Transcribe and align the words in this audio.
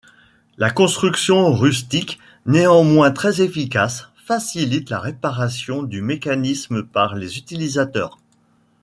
La 0.57 0.71
construction 0.71 1.51
rustique, 1.53 2.17
néanmoins 2.47 3.11
très 3.11 3.41
efficace, 3.43 4.07
facilite 4.25 4.89
la 4.89 4.97
réparation 4.97 5.83
du 5.83 6.01
mécanisme 6.01 6.81
par 6.81 7.13
les 7.15 7.37
utilisateurs. 7.37 8.17